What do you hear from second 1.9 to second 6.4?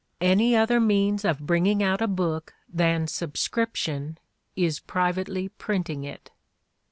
a book [than sub scription] is privately printing it."